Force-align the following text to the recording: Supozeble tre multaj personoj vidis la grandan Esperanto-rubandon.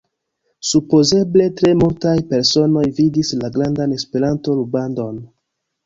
Supozeble 0.69 1.47
tre 1.59 1.75
multaj 1.83 2.15
personoj 2.33 2.87
vidis 3.03 3.33
la 3.45 3.55
grandan 3.59 3.97
Esperanto-rubandon. 4.01 5.27